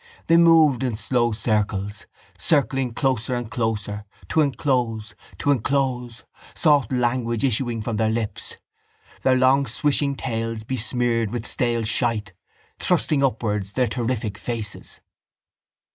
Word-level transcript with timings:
They 0.25 0.35
moved 0.35 0.81
in 0.81 0.95
slow 0.95 1.31
circles, 1.31 2.07
circling 2.35 2.95
closer 2.95 3.35
and 3.35 3.51
closer 3.51 4.05
to 4.29 4.41
enclose, 4.41 5.13
to 5.37 5.51
enclose, 5.51 6.23
soft 6.55 6.91
language 6.91 7.43
issuing 7.43 7.83
from 7.83 7.97
their 7.97 8.09
lips, 8.09 8.57
their 9.21 9.35
long 9.35 9.67
swishing 9.67 10.15
tails 10.15 10.63
besmeared 10.63 11.29
with 11.29 11.45
stale 11.45 11.83
shite, 11.83 12.33
thrusting 12.79 13.23
upwards 13.23 13.73
their 13.73 13.85
terrific 13.85 14.39
faces... 14.39 15.01